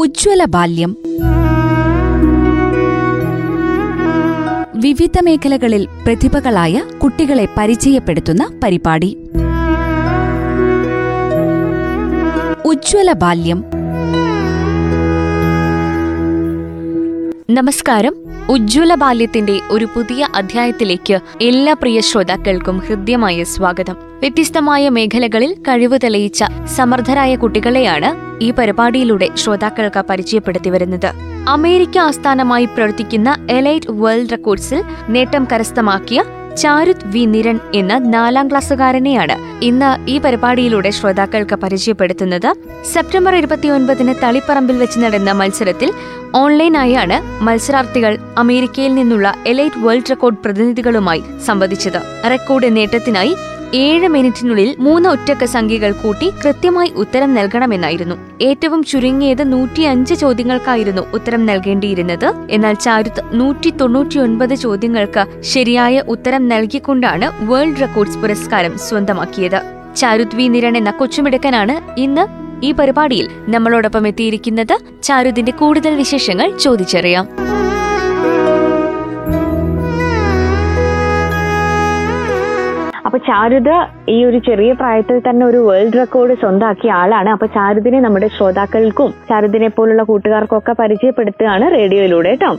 ഉജ്ജ്വല 0.00 0.44
ബാല്യം. 0.44 0.96
വിവിധ 4.76 5.18
മേഖലകളിൽ 5.22 5.88
പ്രതിഭകളായ 6.04 6.82
കുട്ടികളെ 7.02 7.48
പരിചയപ്പെടുത്തുന്ന 7.58 8.50
പരിപാടി. 8.64 9.16
ഉജ്ജ്വല 12.64 13.12
ബാല്യം. 13.12 13.79
നമസ്കാരം. 17.50 18.14
ഉജ്ജ്വല 18.48 18.94
ബാല്യത്തിന്റെ 18.94 19.60
ഒരു 19.70 19.84
പുതിയ 19.84 20.28
അധ്യായത്തിലേക്ക് 20.34 21.20
എല്ലാ 21.42 21.72
പ്രിയ 21.72 22.00
ശ്രോതാക്കൾക്കും 22.00 22.78
ഹൃദ്യമായ 22.78 23.42
സ്വാഗതം. 23.42 23.96
വ്യത്യസ്തമായ 24.20 24.88
മേഖലകളിൽ 24.88 25.54
കഴിവ് 25.54 25.98
തെളിയിച്ച 26.04 26.44
സമർത്ഥരായ 26.64 27.36
കുട്ടികളെയാണ് 27.36 28.38
ഈ 28.44 28.50
പരിപാടിയിലൂടെ 28.50 29.28
ശ്രോതാക്കൾക്ക് 29.36 30.04
പരിചയപ്പെടുത്തി 30.10 30.70
വരുന്നത്. 30.70 31.12
അമേരിക്ക 31.48 31.98
ആസ്ഥാനമായി 31.98 32.64
പ്രവർത്തിക്കുന്ന 32.64 33.46
എലൈറ്റ് 33.50 33.90
വേൾഡ് 33.90 34.30
റെക്കോർഡ്സിൽ 34.30 34.84
നേട്ടം 35.08 35.48
കരസ്ഥമാക്കിയ 35.52 36.24
ചാരുത് 36.56 37.04
വി. 37.04 37.24
നിരൺ 37.24 37.60
എന്ന 37.74 37.98
നാലാം 37.98 38.48
ക്ലാസ്സുകാരനെയാണ് 38.48 39.64
ഇന്ന് 39.64 40.10
ഈ 40.10 40.18
പരിപാടിയിലൂടെ 40.18 40.90
ശ്രോതാക്കൾക്ക് 40.90 41.54
പരിചയപ്പെടുത്തുന്നത്. 41.54 42.54
സെപ്റ്റംബർ 42.92 43.34
ഇരുപത്തിയൊൻപതിന് 43.34 44.14
തളിപ്പറമ്പിൽ 44.22 44.76
വെച്ച് 44.76 44.98
നടന്ന 44.98 45.32
മത്സരത്തിൽ 45.32 45.92
ഓൺലൈനായാണ് 46.34 47.44
മത്സരാർത്ഥികൾ 47.44 48.18
അമേരിക്കയിൽ 48.38 48.94
നിന്നുള്ള 48.94 49.34
എലൈറ്റ് 49.46 49.78
വേൾഡ് 49.78 50.10
റെക്കോർഡ് 50.10 50.36
പ്രതിനിധികളുമായി 50.44 51.22
സംവദിച്ചത്. 51.46 52.30
റെക്കോർഡ് 52.30 52.76
നേട്ടത്തിനായി 52.76 53.36
ഏഴ് 53.74 54.08
മിനിറ്റിനുള്ളിൽ 54.08 54.76
മൂന്ന് 54.78 55.08
ഒറ്റക്ക 55.08 55.44
സംഖ്യകൾ 55.44 55.92
കൂട്ടി 55.92 56.30
കൃത്യമായി 56.30 56.92
ഉത്തരം 56.96 57.34
നൽകണമെന്നായിരുന്നു. 57.34 58.16
ഏറ്റവും 58.42 58.84
ചുരുങ്ങിയത് 58.84 59.52
നൂറ്റിയഞ്ച് 59.52 60.14
ചോദ്യങ്ങൾക്കായിരുന്നു 60.14 61.02
ഉത്തരം 61.14 61.46
നൽകേണ്ടിയിരുന്നത്. 61.46 62.32
എന്നാൽ 62.50 62.74
ചാരുത്ത് 62.74 63.22
നൂറ്റി 63.32 63.70
തൊണ്ണൂറ്റിയൊൻപത് 63.70 64.54
ചോദ്യങ്ങൾക്ക് 64.54 65.40
ശരിയായ 65.40 66.00
ഉത്തരം 66.00 66.48
നൽകിക്കൊണ്ടാണ് 66.48 67.50
വേൾഡ് 67.50 67.80
റെക്കോർഡ്സ് 67.80 68.18
പുരസ്കാരം 68.18 68.78
സ്വന്തമാക്കിയത്. 68.78 69.62
ചാരുത് 69.96 70.36
വി. 70.36 70.48
നിരൺ 70.48 70.76
എന്ന 70.76 70.90
കൊച്ചുമിടുക്കനാണ് 70.90 72.00
ഇന്ന് 72.00 72.26
ഈ 72.64 72.72
പരിപാടിയിൽ 72.72 73.28
നമ്മളോടൊപ്പം 73.48 74.08
എത്തിയിരിക്കുന്നത്. 74.08 74.78
ചാരുതിന്റെ 75.02 75.52
കൂടുതൽ 75.52 75.94
വിശേഷങ്ങൾ 75.94 76.56
ചോദിച്ചറിയാം. 76.56 77.49
ചാരുത് 83.26 83.76
ഈ 84.08 84.24
ഒരു 84.24 84.38
ചെറിയ 84.46 84.72
പ്രായത്തിൽ 84.72 85.16
തന്നെ 85.26 85.46
ഒരു 85.46 85.56
വേൾഡ് 85.56 85.98
റെക്കോർഡ് 85.98 86.34
സ്വന്താക്കിയ 86.40 86.90
ആളാണ്. 86.92 87.30
അപ്പൊ 87.30 87.46
ചാരുദിനെ 87.46 88.00
നമ്മുടെ 88.00 88.28
ശ്രോതാക്കൾക്കും 88.36 89.10
ചാരുദിനെ 89.28 89.68
പോലുള്ള 89.68 90.02
കൂട്ടുകാർക്കും 90.02 90.58
ഒക്കെ 90.58 90.72
പരിചയപ്പെടുത്തുകയാണ് 90.78 91.66
റേഡിയോയിലൂടെ 91.76 92.30
കേട്ടോ. 92.30 92.50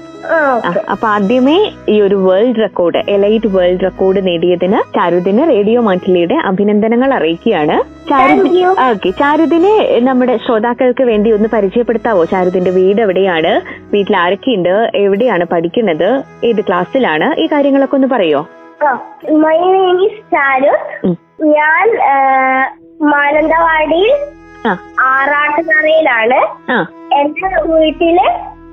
അപ്പൊ 0.94 1.08
ആദ്യമേ 1.08 1.58
ഈ 1.90 2.02
ഒരു 2.02 2.16
world 2.28 2.62
record 2.62 3.02
elite 3.16 3.52
world 3.56 3.84
record 3.84 4.22
നേടിയതിന് 4.28 4.80
ചാരുദിന് 4.98 5.44
റേഡിയോ 5.50 5.82
മാറ്റിലിയുടെ 5.82 6.38
അഭിനന്ദനങ്ങൾ 6.52 7.14
അറിയിക്കുകയാണ്. 7.14 7.78
ഓക്കെ 8.92 9.10
ചാരുദിനെ 9.20 9.76
നമ്മുടെ 10.08 10.38
ശ്രോതാക്കൾക്ക് 10.46 11.04
വേണ്ടി 11.04 11.32
ഒന്ന് 11.32 11.50
പരിചയപ്പെടുത്താവോ? 11.54 12.24
ചാരുദിന്റെ 12.26 12.72
വീട് 12.72 13.02
എവിടെയാണ്? 13.02 13.54
വീട്ടിൽ 13.94 14.18
ആരൊക്കെ 14.24 14.52
ഉണ്ട് 14.58 14.76
എവിടെയാണ് 15.06 15.46
പഠിക്കുന്നത്? 15.54 16.10
ഏത് 16.44 16.62
ക്ലാസ്സിലാണ് 16.70 17.30
ഈ 17.44 17.48
കാര്യങ്ങളൊക്കെ 17.54 17.96
ഒന്ന് 17.96 18.08
പറയോ? 18.16 18.42
My 19.32 19.58
name 19.58 20.06
is 20.06 20.32
Charu. 20.32 20.72
ഞാൻ 21.46 21.98
മാനന്തവാടിയിൽ 23.02 24.14
ആ. 24.68 24.78
ആറാട്ടുതറയിലാണ് 25.02 26.72
ആ. 26.72 26.86
എന്റെ 27.14 27.62
വീട്ടിൽ 27.62 28.20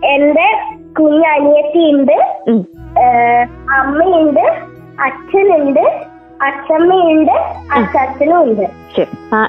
എന്റെ 0.07 0.61
കുഞ്ഞനിയത്തിയുണ്ട്. 1.01 2.17
ഉണ്ട് 2.49 2.69
അമ്മയുണ്ട് 3.73 4.41
അച്ഛനുണ്ട് 5.01 6.09
അച്ഛമ്മയുണ്ട് 6.43 7.33
അച്ഛനും 7.73 8.43
ഉണ്ട് 8.43 8.67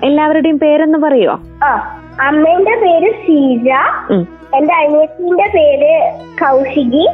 എല്ലാവരുടെയും 0.06 0.60
പേരൊന്ന് 0.60 0.98
പറയോ 1.00 1.40
ആ 1.64 2.00
അമ്മേന്റെ 2.22 2.76
പേര് 2.76 3.14
ഷീജ. 3.14 3.70
ഉം, 4.10 4.28
എന്റെ 4.56 4.74
അനിയത്തിന്റെ 4.74 5.48
പേര് 5.56 6.12
കൗശികി. 6.42 7.08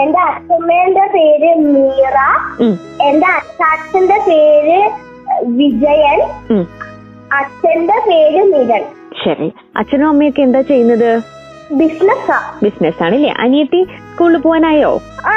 എന്റെ 0.00 0.18
അച്ഛമ്മേന്റെ 0.18 1.06
പേര് 1.14 1.54
മീറ. 1.54 2.16
എന്റെ 3.02 3.26
അച്ഛന്റെ 3.26 4.18
പേര് 4.28 4.90
വിജയൻ. 5.44 6.20
അച്ഛന്റെ 7.32 7.98
പേര് 8.08 8.42
മീരൻ. 8.44 8.84
ശരി. 9.24 9.52
അച്ഛനും 9.76 10.08
അമ്മയൊക്കെ 10.08 10.42
എന്താ 10.42 10.60
ചെയ്യുന്നത്? 10.60 11.22
ബിസിനസ്സാ. 11.72 12.58
ബിസിനസ് 12.62 13.02
ആണല്ലേ 13.02 13.34
അനിയത്തി 13.38 13.84
സ്കൂളിൽ 13.84 14.38
പോകാനായോ 14.38 15.00
ആ 15.26 15.34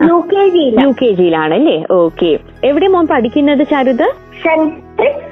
U 0.00 0.28
K 0.32 0.48
G 0.48 0.76
U 0.82 0.92
K 1.02 1.10
ജിയിലാണല്ലേ? 1.12 1.84
Okay. 1.90 2.38
എവിടെ 2.64 2.86
മോൻ 2.88 3.06
പഠിക്കുന്നത് 3.06 3.66
Charuth 3.70 4.06
saint 4.44 4.74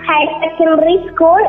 higher 0.09 0.27
secondary 0.41 0.97
school. 1.13 1.43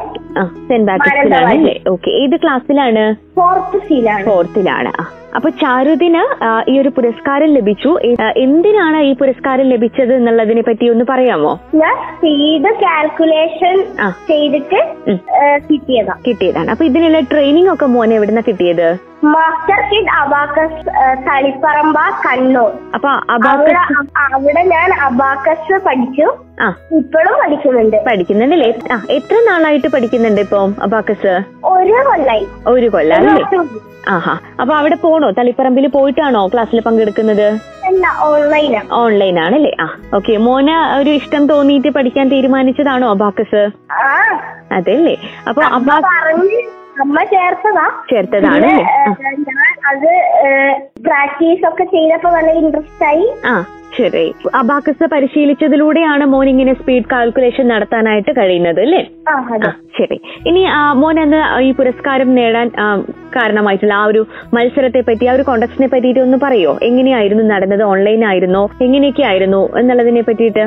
Saint 0.67 0.87
ബാറ്റിസ്റ്റിലാണല്ലേ 0.87 1.79
okay. 1.89 2.09
ഏത് 2.09 2.39
ക്ലാസ്സിലാണ്? 2.43 3.15
ഫോർത്ത് 3.35 3.87
സിയിലാണ്. 3.87 4.25
ഫോർത്തിലാണ്. 4.25 4.91
ആ. 5.01 5.05
അപ്പൊ 5.37 5.49
ചാരുദിന് 5.61 6.23
ഈ 6.71 6.73
ഒരു 6.81 6.89
പുരസ്കാരം 6.97 7.49
ലഭിച്ചു. 7.57 7.91
എന്തിനാണ് 8.45 8.99
ഈ 9.09 9.13
പുരസ്കാരം 9.21 9.65
ലഭിച്ചത് 9.73 10.13
എന്നുള്ളതിനെ 10.17 10.63
പറ്റി 10.67 10.85
ഒന്ന് 10.93 11.05
പറയാമോ? 11.11 11.53
ഞാൻ 11.81 11.95
സ്പീഡ് 12.11 12.71
കാൽക്കുലേഷൻ. 12.83 13.77
ചെയ്തിട്ട് 14.29 14.81
കിട്ടിയതാണ് 15.69 16.21
കിട്ടിയതാണ്. 16.27 16.69
അപ്പൊ 16.75 16.85
ഇതിനുള്ള 16.91 17.21
ട്രെയിനിങ് 17.31 17.71
ഒക്കെ 17.73 17.89
മോനെ 17.95 18.15
എവിടുന്ന 18.19 18.43
കിട്ടിയത്? 18.49 18.87
Master 19.31 19.79
Kid 19.89 20.11
abacus 20.21 20.79
Taliparamba 21.27 21.97
Kannur 22.25 22.71
അപ്പൊ 22.95 23.09
അവിടെ 23.09 23.33
അബാക്കസ് 23.35 23.95
അവിടെ 24.23 24.63
ഞാൻ 24.73 24.89
അബാക്കസ് 25.07 25.75
പഠിച്ചു. 25.85 26.25
ഇപ്പോഴും 26.99 27.33
പഠിക്കുന്നുണ്ട്. 27.41 27.97
പഠിക്കുന്നുണ്ടല്ലേ? 28.07 28.69
എത്ര 29.17 29.37
നാളായിട്ട് 29.49 29.89
പഠിക്കുന്നുണ്ട് 29.95 30.41
ഇപ്പൊ 30.41 30.59
അബാക്കസ് 30.87 31.33
ഒരു 31.73 31.95
കൊല്ലായി. 32.09 32.45
ഒരു 32.73 32.89
കൊല്ലം 32.95 33.29
അല്ലേ? 33.31 33.61
ആഹാ. 34.15 34.33
അപ്പൊ 34.61 34.73
അവിടെ 34.79 34.97
പോണോ? 35.03 35.27
തളിപ്പറമ്പിൽ 35.37 35.87
പോയിട്ടാണോ 35.97 36.41
ക്ലാസ്സിൽ 36.53 36.81
പങ്കെടുക്കുന്നത്? 36.87 37.47
ഓൺലൈൻ 39.01 39.39
ആണല്ലേ? 39.45 39.73
ആ 39.83 39.87
ഓക്കെ 40.17 40.33
മോന് 40.47 40.77
ഒരു 40.99 41.11
ഇഷ്ടം 41.19 41.43
തോന്നിയിട്ട് 41.53 41.89
പഠിക്കാൻ 41.97 42.27
തീരുമാനിച്ചതാണോ 42.35 43.09
അബാക്കസ് 43.15 43.63
അതെല്ലേ. 44.77 45.15
അപ്പൊ 45.49 45.61
അബാക്കസ് 45.79 46.17
അബാ 46.17 46.41
അമ്മ 47.01 47.23
ചേർത്തതാ. 47.23 47.85
ചേർത്തതാണ് 48.11 48.71
അത് 49.85 50.11
പ്രാക്ടീസ് 51.05 51.67
ഒക്കെ 51.67 51.83
ചെയ്തപ്പോ 51.83 52.29
നല്ല 52.31 52.51
ഇൻട്രസ്റ്റ് 52.51 53.05
ആയി. 53.05 53.25
ആ. 53.45 53.65
ശരി. 53.97 54.23
അബാക്കസ് 54.55 55.05
പരിശീലിച്ചതിലൂടെയാണ് 55.13 56.25
മോൻ 56.33 56.47
ഇങ്ങനെ 56.49 56.73
സ്പീഡ് 56.73 57.09
കാൽക്കുലേഷൻ 57.11 57.67
നടത്താനായിട്ട് 57.67 58.31
കഴിയുന്നത് 58.37 58.81
അല്ലേ? 58.81 59.01
ശരി. 59.97 60.17
ഇനി 60.47 60.63
മോൻ 61.01 61.19
അന്ന് 61.19 61.41
ഈ 61.67 61.71
പുരസ്കാരം 61.79 62.29
നേടാൻ 62.35 62.69
കാരണമായിട്ടുള്ള 63.35 63.93
ആ 63.93 64.05
ഒരു 64.05 64.21
മത്സരത്തെ 64.53 65.01
പറ്റി 65.07 65.25
ആ 65.25 65.33
ഒരു 65.33 65.43
കോണ്ടസ്റ്റിനെ 65.49 65.87
പറ്റിയിട്ട് 65.93 66.19
ഒന്ന് 66.19 66.37
പറയോ? 66.43 66.73
എങ്ങനെയായിരുന്നു 66.83 67.43
നടന്നത്? 67.53 67.83
ഓൺലൈൻ 67.83 68.23
ആയിരുന്നോ? 68.31 68.63
എങ്ങനെയൊക്കെ 68.81 69.23
ആയിരുന്നു 69.31 69.61
എന്നുള്ളതിനെ 69.79 70.21
പറ്റിയിട്ട്? 70.21 70.65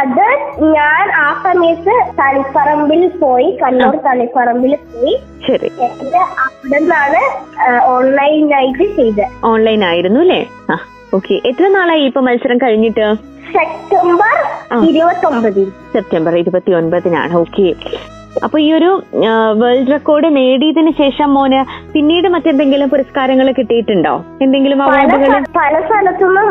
അത് 0.00 0.26
ഞാൻ 0.74 1.04
ആ 1.22 1.28
സമയത്ത് 1.44 1.94
തളിപ്പറമ്പിൽ 2.18 3.00
പോയി 3.20 3.48
കണ്ണൂർ 3.62 3.96
തളിപ്പറമ്പിൽ 4.06 4.72
പോയി. 4.90 5.14
ശരി. 5.46 5.70
അവിടെ 5.80 6.22
നിന്നാണ് 6.74 7.20
ഓൺലൈനായിട്ട് 7.94 8.84
ചെയ്തത്. 8.98 9.26
ഓൺലൈൻ 9.44 9.82
ആയിരുന്നു 9.84 10.20
അല്ലേ? 10.20 10.40
ഓക്കെ 11.12 11.34
എത്ര 11.44 11.64
നാളായി 11.68 12.02
ഇപ്പൊ 12.06 12.20
മത്സരം 12.20 12.58
കഴിഞ്ഞിട്ട്? 12.58 13.06
സെപ്റ്റംബർ. 13.52 14.34
ഇരുപത്തി 14.84 15.64
സെപ്റ്റംബർ 15.92 16.32
ഇരുപത്തി 16.36 16.72
ഒൻപതിനാണ് 16.72 17.34
ഓക്കെ 17.36 17.68
അപ്പൊ 18.42 18.56
ഈ 18.58 18.72
ഒരു 18.72 18.90
വേൾഡ് 19.58 19.90
റെക്കോർഡ് 19.90 20.28
നേടിയതിന് 20.36 20.92
ശേഷം 20.98 21.28
മോന് 21.34 21.60
പിന്നീട് 21.94 22.28
മറ്റെന്തെങ്കിലും 22.28 22.88
പുരസ്കാരങ്ങൾ 22.88 23.46
കിട്ടിയിട്ടുണ്ടോ? 23.52 24.12
എന്തെങ്കിലും 24.42 24.78
പല 24.80 24.86
അവാർഡുകൾ? 24.90 25.32
സ്ഥ- 25.38 25.52
പല 25.58 25.74
സ്ഥലത്തുനിന്നും 25.86 26.48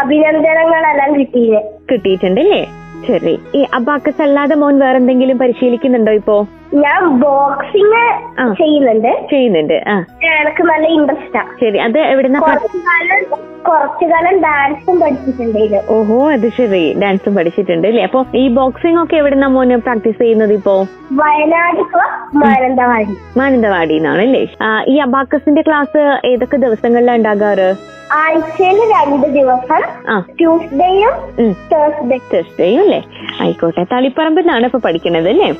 അഭിനന്ദനങ്ങളെല്ലാം 0.00 1.10
കിട്ടിയില്ലേ? 1.18 1.62
കിട്ടിയിട്ടുണ്ട് 1.90 2.40
അല്ലേ 2.40 2.62
ശരി. 3.06 3.38
ഈ 3.54 3.66
അബാക്കസ് 3.74 4.22
അല്ലാതെ 4.22 4.54
മോൻ 4.54 4.78
വേറെന്തെങ്കിലും 4.78 5.38
പരിശീലിക്കുന്നുണ്ടോ 5.38 6.12
ഇപ്പോ? 6.12 6.46
ഞാൻ 6.74 7.08
ബോക്സിങ് 7.20 8.04
ചെയ്യുന്നുണ്ട്. 8.54 9.26
ചെയ്യുന്നുണ്ട്. 9.30 9.84
ആ. 9.88 10.04
എനിക്ക് 10.34 10.62
നല്ല 10.62 10.86
ഇൻട്രസ്റ്റാ 10.86 11.44
ശരി. 11.60 11.78
അത് 11.78 11.98
എവിടുന്ന 11.98 12.38
കുറച്ചു 13.68 14.04
കാലം 14.04 14.40
ഡാൻസും 14.40 15.00
പഠിച്ചിട്ടുണ്ട് 15.00 15.82
ഓഹോ 15.88 16.30
അത് 16.30 16.48
ശരി. 16.48 17.00
ഡാൻസും 17.02 17.34
പഠിച്ചിട്ടുണ്ട് 17.34 17.88
അല്ലേ? 17.88 18.02
അപ്പൊ 18.02 18.24
ഈ 18.34 18.48
ബോക്സിംഗ് 18.48 19.02
ഒക്കെ 19.02 19.16
എവിടുന്ന 19.16 19.46
മോന് 19.46 19.76
പ്രാക്ടീസ് 19.76 20.18
ചെയ്യുന്നത് 20.18 20.52
ഇപ്പോ? 20.52 20.86
വയനാട് 21.12 21.82
മാനന്തവാടി. 22.36 23.14
മാനന്തവാടി 23.38 23.94
നിന്നാണ് 23.94 24.22
അല്ലേ? 24.22 24.46
ഈ 24.88 24.96
അബാക്കസിന്റെ 24.96 25.62
ക്ലാസ് 25.62 26.26
ഏതൊക്കെ 26.26 26.56
ദിവസങ്ങളിലാണ് 26.56 27.18
ഉണ്ടാകാറ്? 27.18 27.93
ആഴ്ചയിൽ 28.12 28.80
രണ്ട് 28.92 29.26
ദിവസം 29.26 29.82
ട്യൂസ്ഡേയും 30.38 31.12
തേഴ്സ്ഡേയും 32.32 32.80
അല്ലേ? 32.80 33.02
ആയിക്കോട്ടെ. 33.42 33.84
തളിപ്പറമ്പിൽ 33.84 34.42
നിന്നാണ് 34.42 34.64
ഇപ്പൊ 34.64 34.78
പഠിക്കണത് 34.78 35.28
അല്ലേ? 35.28 35.54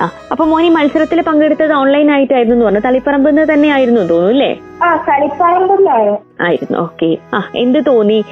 ആ. 0.00 0.10
അപ്പൊ 0.32 0.44
മോനി 0.44 0.68
മത്സരത്തിൽ 0.68 1.20
പങ്കെടുത്തത് 1.20 1.72
ഓൺലൈൻ 1.72 2.10
ആയിട്ടായിരുന്നു 2.10 2.54
എന്ന് 2.54 2.64
പറഞ്ഞു. 2.64 2.80
തളിപ്പറമ്പിൽ 2.80 3.30
നിന്ന് 3.30 3.54
തന്നെ 3.54 3.68
ആയിരുന്നു 3.68 4.00
തോന്നുന്നു 4.00 4.28
അല്ലേ 4.28 4.58
ആയിരുന്നു. 6.40 6.78
ഓക്കെ. 6.78 7.18
ആ 7.34 7.42
എന്ത് 7.56 7.86
തോന്നി? 7.86 8.24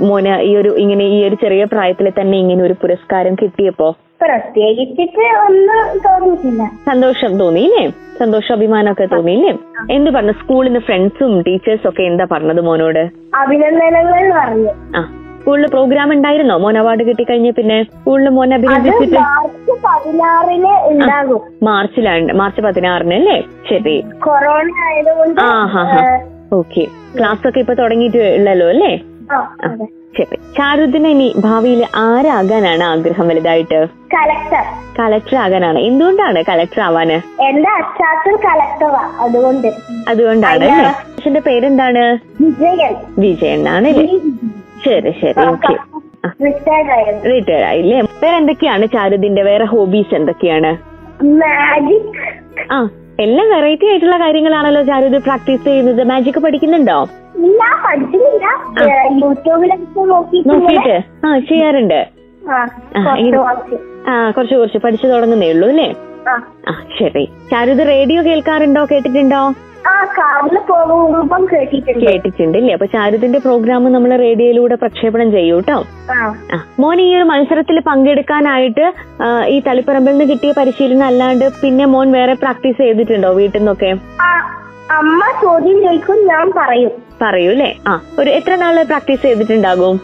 മോന് 0.00 0.40
ഈ 0.40 0.56
ഒരു 0.56 0.76
ഇങ്ങനെ 0.76 1.04
ഈ 1.04 1.28
ഒരു 1.28 1.34
ചെറിയ 1.34 1.64
പ്രായത്തിൽ 1.64 2.12
തന്നെ 2.20 2.38
ഇങ്ങനെ 2.38 2.62
ഒരു 2.62 2.72
പുരസ്കാരം 2.72 3.34
കിട്ടിയപ്പോ? 3.34 3.94
പ്രത്യേകിച്ചിട്ട് 4.20 5.46
ഒന്നും 5.46 5.98
തോന്നിയിട്ടില്ല. 5.98 6.70
സന്തോഷം 6.86 7.38
തോന്നിയില്ലേ? 7.38 7.90
സന്തോഷം 8.18 8.54
അഭിമാനമൊക്കെ 8.54 9.06
തോന്നിയില്ലേ? 9.06 9.52
എന്ത് 9.90 10.10
പറഞ്ഞു? 10.10 10.32
സ്കൂളിൽ 10.32 10.68
നിന്ന് 10.68 10.80
ഫ്രണ്ട്സും 10.80 11.40
ടീച്ചേഴ്സും 11.40 11.88
ഒക്കെ 11.88 12.02
എന്താ 12.02 12.26
പറഞ്ഞത് 12.32 12.60
മോനോട്? 12.60 13.10
അഭിനന്ദനങ്ങൾ 13.36 14.32
പറഞ്ഞു. 14.40 14.98
ആ. 14.98 15.02
സ്കൂളിൽ 15.40 15.66
പ്രോഗ്രാം 15.66 16.12
ഉണ്ടായിരുന്നോ? 16.12 16.58
മോൻ 16.58 16.78
അവാർഡ് 16.78 17.02
കിട്ടി 17.02 17.24
കഴിഞ്ഞ 17.24 17.50
പിന്നെ 17.50 17.82
സ്കൂളിൽ 17.82 18.28
മോനെ 18.28 18.56
അത് 18.56 18.66
അഭിനന്ദിച്ചിട്ട്? 18.66 19.14
മാർച്ച് 19.14 19.72
പതിനാറിന് 19.84 20.88
ഉണ്ടാകും. 20.88 21.42
മാർച്ചിലാണ്. 21.62 22.32
മാർച്ച് 22.32 22.60
പതിനാറിന് 22.60 23.14
അല്ലേ? 23.14 23.42
ശരി. 23.68 24.04
കൊറോണ 24.18 24.70
ആയതുകൊണ്ട് 24.86 25.40
ആ 25.40 25.66
ഹാ 25.66 25.82
ഹാ 25.82 26.18
ഓക്കെ. 26.52 26.86
ക്ലാസ് 27.18 27.48
ഒക്കെ 27.48 27.58
ഇപ്പൊ 27.58 27.74
തുടങ്ങിയിട്ട് 27.74 28.18
ഉള്ളല്ലോ 28.18 28.68
അല്ലേ 28.68 28.92
ആ, 30.22 30.36
ചാരുദിന് 30.56 31.08
ഇനി 31.08 31.34
ഭാവിയിൽ 31.38 31.86
ആരാകാനാണ് 31.94 32.84
ആഗ്രഹം 32.84 33.28
വലുതായിട്ട്? 33.28 33.86
കലക്ടർ 34.14 34.64
കളക്ടർ 34.98 35.36
ആകാനാണ്. 35.36 35.78
എന്തുകൊണ്ടാണ് 35.78 36.42
കളക്ടർ 36.42 36.80
ആവാന്? 36.80 37.42
എന്റെ 37.42 37.70
അച്ചാച്ചൻ 37.70 38.36
കലക്ടറാ 38.36 39.10
അതുകൊണ്ട്. 39.20 39.68
അതുകൊണ്ടാണ് 40.08 40.64
അച്ഛന്റെ 40.64 41.40
പേരെന്താണ്? 41.40 42.18
വിജയൻ. 42.40 42.94
വിജയൻ 43.18 43.68
ആണ് 43.68 43.92
ശരി 44.84 45.10
ശരി. 45.20 45.46
ഓക്കെ 45.46 45.74
റിട്ടയർഡ് 47.24 47.64
ആയില്ലേ? 47.64 48.00
വേറെ 48.00 48.36
എന്തൊക്കെയാണ് 48.36 48.86
ചാരുദിന്റെ 48.86 49.42
വേറെ 49.42 49.64
ഹോബീസ് 49.64 50.14
എന്തൊക്കെയാണ്? 50.14 50.72
മാജിക് 51.24 52.45
ആ 52.72 52.88
എല്ലാം 53.20 53.50
വെറൈറ്റി 53.50 53.86
ആയിട്ടുള്ള 53.86 54.16
കാര്യങ്ങളാണല്ലോ 54.16 54.82
ചാരു 54.82 55.16
പ്രാക്ടീസ് 55.18 55.64
ചെയ്യുന്നത്. 55.64 56.04
മാജിക് 56.04 56.40
പഠിക്കുന്നുണ്ടോ? 56.40 57.08
നോക്കിയിട്ട് 60.46 61.26
ആ 61.26 61.38
ചെയ്യാറുണ്ട്. 61.38 62.08
ആ 64.08 64.30
കുറച്ച് 64.30 64.54
കുറച്ച്. 64.54 64.78
പഠിച്ചു 64.78 65.06
തുടങ്ങുന്നേ 65.06 65.52
ഉള്ളൂ 65.52 65.68
അല്ലേ? 65.68 65.94
ആ. 66.68 66.82
ശരി. 66.98 67.24
ചാരുദ് 67.24 67.88
റേഡിയോ 67.88 68.24
കേൾക്കാറുണ്ടോ? 68.24 68.84
കേട്ടിട്ടുണ്ടോ? 68.84 69.54
കേട്ടിട്ടുണ്ട് 71.52 72.04
കേട്ടിട്ടുണ്ട്. 72.06 72.56
അല്ലേ 72.58 72.72
അപ്പൊ 72.76 72.86
ചാരുതിന്റെ 72.94 73.38
പ്രോഗ്രാം 73.46 73.86
നമ്മൾ 73.96 74.10
റേഡിയോയിലൂടെ 74.24 74.76
പ്രക്ഷേപണം 74.82 75.28
ചെയ്യൂ 75.36 75.56
കേട്ടോ 75.58 75.78
മോൻ 76.82 77.00
ഈ 77.06 77.08
ഒരു 77.18 77.26
മത്സരത്തിൽ 77.30 77.76
പങ്കെടുക്കാനായിട്ട് 77.88 78.86
ഈ 79.54 79.56
തളിപ്പറമ്പിൽ 79.68 80.14
നിന്ന് 80.14 80.26
കിട്ടിയ 80.32 80.52
പരിശീലനം 80.58 81.06
അല്ലാണ്ട് 81.10 81.46
പിന്നെ 81.62 81.86
മോൻ 81.94 82.10
വേറെ 82.18 82.34
പ്രാക്ടീസ് 82.42 82.78
ചെയ്തിട്ടുണ്ടോ 82.84 83.30
വീട്ടിൽ 83.40 83.58
നിന്നൊക്കെ? 83.58 83.90
അമ്മ 84.98 85.20
ചോദ്യം 85.42 85.78
ചോദിക്കും 85.84 86.18
ഞാൻ 86.32 86.46
പറയും. 86.58 86.92
പറയൂ 87.22 87.50
അല്ലേ 87.54 87.70
ആ 87.90 87.92
ഒരു 88.20 88.30
എത്ര 88.38 88.52
നാൾ 88.62 88.76
പ്രാക്ടീസ് 88.90 89.22
ചെയ്തിട്ടുണ്ടാകും? 89.26 89.96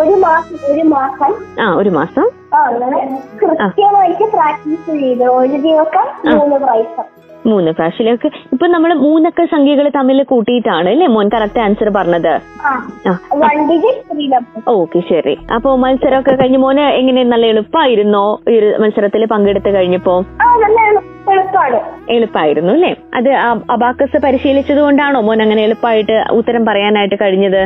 ഒരു 0.00 0.14
മാസം 0.24 0.56
ഒരു 0.72 0.84
മാസം. 0.94 1.32
ആ 1.64 1.66
ഒരു 1.80 1.90
മാസം? 1.98 2.26
കൃത്യമായിട്ട് 3.40 4.24
പ്രാക്ടീസ് 4.36 4.90
ചെയ്തു. 5.02 5.26
ഒരു 5.40 5.56
ദിവസം 5.66 6.06
മൂന്ന് 6.30 6.56
പ്രാവശ്യം. 6.64 7.06
മൂന്ന് 7.46 7.70
പ്രാവശ്യമൊക്കെ 7.70 8.28
ഇപ്പൊ 8.52 8.66
നമ്മൾ 8.66 8.94
മൂന്നൊക്കെ 8.94 9.44
സംഖ്യകൾ 9.44 9.88
തമ്മിൽ 9.88 10.22
കൂട്ടിയിട്ടാണ് 10.22 10.88
അല്ലെ? 10.88 11.06
മോൻ 11.06 11.28
കറക്റ്റ് 11.28 11.60
ആൻസർ 11.60 11.88
പറഞ്ഞത്. 11.96 12.32
ഓക്കെ 14.68 15.00
ശരി. 15.10 15.34
അപ്പൊ 15.54 15.76
മത്സരമൊക്കെ 15.76 16.34
കഴിഞ്ഞ് 16.34 16.58
മോന് 16.58 16.84
എങ്ങനെ 17.00 17.24
നല്ല 17.24 17.46
എളുപ്പമായിരുന്നോ 17.46 18.24
ഈ 18.48 18.58
ഒരു 18.58 18.70
മത്സരത്തിൽ 18.82 19.24
പങ്കെടുത്ത് 19.26 19.72
കഴിഞ്ഞപ്പോ? 19.74 20.16
എളുപ്പായിരുന്നു 21.34 21.80
എളുപ്പമായിരുന്നു 22.10 22.72
അല്ലേ? 22.72 22.92
അത് 23.14 23.30
അബാക്കസ് 23.70 24.18
പരിശീലിച്ചത് 24.24 24.80
കൊണ്ടാണോ 24.80 25.20
മോൻ 25.20 25.42
അങ്ങനെ 25.42 25.62
എളുപ്പമായിട്ട് 25.62 26.16
ഉത്തരം 26.30 26.64
പറയാനായിട്ട് 26.64 27.14
കഴിഞ്ഞത്? 27.20 27.62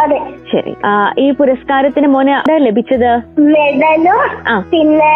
അതെ. 0.00 0.18
ശരി. 0.52 0.76
ആ, 0.84 1.12
ഈ 1.18 1.30
പുരസ്കാരത്തിന് 1.30 2.06
മോന് 2.06 2.30
എന്താ 2.30 2.56
ലഭിച്ചത്? 2.56 3.40
മെഡലും 3.40 4.48
ആ. 4.48 4.60
പിന്നെ 4.70 5.14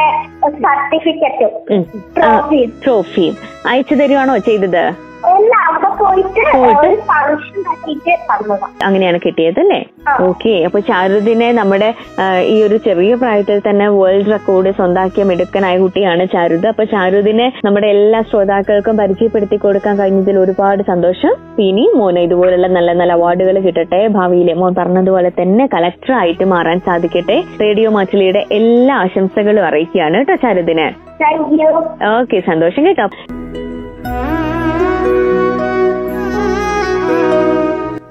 സർട്ടിഫിക്കറ്റും 0.49 1.77
ഉം. 1.77 1.85
ആ, 2.25 2.41
ട്രോഫിയും 2.41 2.73
ട്രോഫിയും 2.85 3.37
അയച്ചു 3.67 3.95
തരുവാണോ 3.95 4.39
ചെയ്തത്? 4.39 5.10
അങ്ങനെയാണ് 8.87 9.19
കിട്ടിയത് 9.25 9.59
അല്ലേ. 9.63 9.79
ഓക്കെ 10.29 10.53
അപ്പൊ 10.67 10.79
ചാരുദിനെ 10.89 11.49
നമ്മുടെ 11.59 11.89
ഈ 12.53 12.57
ഒരു 12.67 12.77
ചെറിയ 12.87 13.13
പ്രായത്തിൽ 13.23 13.59
തന്നെ 13.67 13.87
വേൾഡ് 13.99 14.31
റെക്കോർഡ് 14.35 14.71
സ്വന്താക്കിയ 14.79 15.25
മിടുക്കനായ 15.31 15.75
കുട്ടിയാണ് 15.83 16.25
ചാരുദ് 16.35 16.69
അപ്പൊ 16.73 16.85
ചാരുദിനെ 16.95 17.47
നമ്മുടെ 17.67 17.89
എല്ലാ 17.97 18.21
ശ്രോതാക്കൾക്കും 18.31 18.97
പരിചയപ്പെടുത്തി 19.03 19.59
കൊടുക്കാൻ 19.65 19.95
കഴിഞ്ഞതിൽ 20.01 20.39
ഒരുപാട് 20.45 20.83
സന്തോഷം. 20.93 21.35
ഇനി 21.69 21.85
മോന് 21.99 22.23
ഇതുപോലുള്ള 22.29 22.69
നല്ല 22.77 22.91
നല്ല 23.01 23.19
അവാർഡുകൾ 23.19 23.59
കിട്ടട്ടെ. 23.67 24.01
ഭാവിയിലെ 24.17 24.55
മോൻ 24.63 24.75
പറഞ്ഞതുപോലെ 24.81 25.33
തന്നെ 25.41 25.67
കളക്ടർ 25.75 26.13
ആയിട്ട് 26.21 26.47
മാറാൻ 26.55 26.81
സാധിക്കട്ടെ. 26.89 27.39
റേഡിയോ 27.65 27.91
മാറ്റിലിയുടെ 27.99 28.45
എല്ലാ 28.61 28.97
ആശംസകളും 29.05 29.67
അറിയിക്കുകയാണ് 29.71 30.19
കേട്ടോ 30.21 30.37
ചാരുദിന് 30.47 30.89
ഓക്കെ 32.17 32.39
സന്തോഷം 32.51 32.85
കേട്ടോ. 32.89 33.09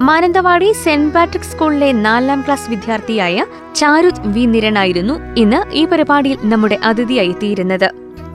മാനന്തവാടി 0.09 0.71
സെന്റ് 0.83 1.13
പാട്രിക് 1.13 1.49
സ്കൂളിലെ 1.51 1.91
നാലാം 1.91 2.41
ക്ലാസ് 2.41 2.69
വിദ്യാർത്ഥിയായ 2.69 3.45
ചാരുത് 3.75 4.21
വി 4.25 4.45
നിരനായിരുന്നു 4.45 5.15
ഇന്ന് 5.37 5.59
ഈ 5.73 5.85
പരിപാടിയിൽ 5.85 6.37
നമ്മുടെ 6.43 6.77
അതിഥിയായി 6.83 7.35
തീരുന്നത്. 7.43 7.89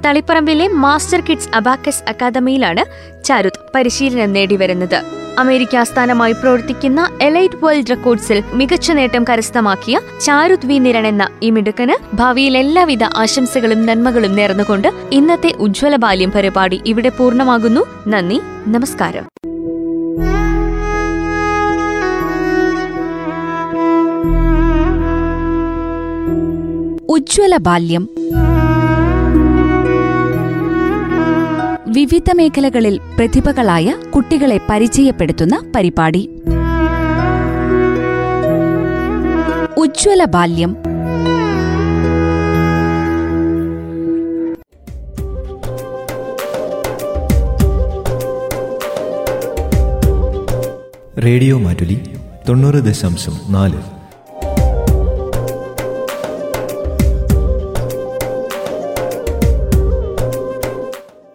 തളിപ്പറമ്പിലെ 0.04 0.68
മാസ്റ്റർ 0.68 1.20
കിഡ്സ് 1.20 1.48
അബാക്കസ് 1.54 2.04
അക്കാദമിയിലാണ് 2.08 2.84
ചാരുത് 3.24 3.60
പരിശീലനം 3.74 4.32
നേടിവരുന്നത്. 4.32 4.98
അമേരിക്ക 5.38 5.76
ആസ്ഥാനമായി 5.76 6.32
പ്രവർത്തിക്കുന്ന 6.32 7.00
എലൈറ്റ് 7.22 7.60
വേൾഡ് 7.64 7.90
റെക്കോർഡ്സിൽ 7.90 8.42
മികച്ച 8.52 8.92
നേട്ടം 8.92 9.24
കരസ്ഥമാക്കിയ 9.24 10.00
ചാരുത് 10.20 10.66
വി 10.66 10.78
നിരൺ 10.78 11.06
എന്ന 11.06 11.26
ഈ 11.42 11.50
മിടുക്കന് 11.50 11.96
ഭാവിയിൽ 12.16 12.56
എല്ലാവിധ 12.56 13.04
ആശംസകളും 13.04 13.86
നന്മകളും 13.86 14.34
നേർന്നുകൊണ്ട് 14.36 14.88
ഇന്നത്തെ 15.12 15.52
ഉജ്ജ്വല 15.58 15.96
ബാല്യം 15.96 16.32
പരിപാടി 16.32 16.80
ഇവിടെ 16.86 17.08
പൂർണമാകുന്നു. 17.08 17.84
നന്ദി 18.08 18.40
നമസ്കാരം. 18.68 19.26
ഉജ്ജ്വല 27.14 27.56
ബാല്യം. 27.56 28.08
വിവിധ 31.88 32.30
മേഖലകളിൽ 32.34 33.00
പ്രതിഭകളായ 33.16 33.94
കുട്ടികളെ 34.14 34.60
പരിചയപ്പെടുത്തുന്ന 34.70 35.62
പരിപാടി. 35.76 36.30
ഉജ്ജ്വല 39.78 40.24
ബാല്യം. 40.24 40.76
റേഡിയോ 51.24 51.58
മാറ്റുലി 51.58 52.00
തൊണ്ണൂറ് 52.48 52.74
ദശാംശം 52.74 53.32
നാല്. 53.48 53.93